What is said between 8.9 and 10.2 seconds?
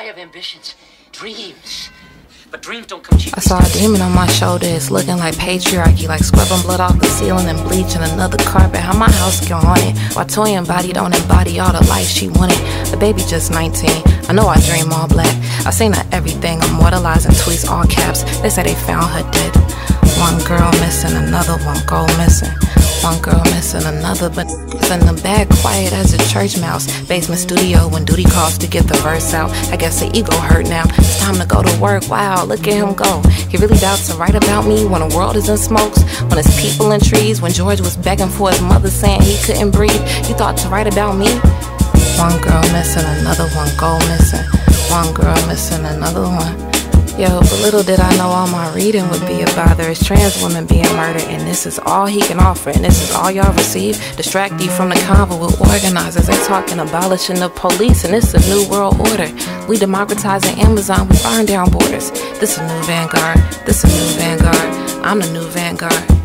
my house get haunted?